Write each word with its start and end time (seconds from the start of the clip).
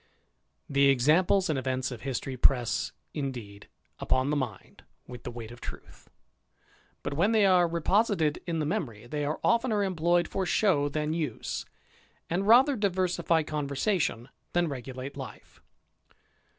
The 0.67 0.87
examples 0.89 1.47
and 1.47 1.59
events 1.59 1.91
of 1.91 2.01
history 2.01 2.35
press, 2.35 2.91
indeed, 3.13 3.67
upon 3.99 4.31
the 4.31 4.35
mind 4.35 4.83
with 5.05 5.21
the 5.21 5.29
weight 5.29 5.51
of 5.51 5.61
truth; 5.61 6.09
but 7.03 7.13
when 7.13 7.33
they 7.33 7.45
are 7.45 7.67
reposited 7.69 8.39
in 8.47 8.57
the 8.57 8.65
memory, 8.65 9.05
they 9.05 9.23
are 9.25 9.39
oftener 9.43 9.83
employed 9.83 10.27
for 10.27 10.43
show 10.43 10.89
than 10.89 11.13
use, 11.13 11.67
and 12.31 12.47
rather 12.47 12.75
diversify 12.75 13.43
conversation 13.43 14.29
than 14.53 14.69
regulate 14.69 15.15
life. 15.15 15.61